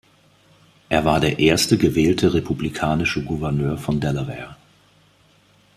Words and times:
Er 0.89 1.05
war 1.05 1.19
der 1.19 1.37
erste 1.37 1.77
gewählte 1.77 2.33
republikanische 2.33 3.23
Gouverneur 3.23 3.77
von 3.77 3.99
Delaware. 3.99 4.55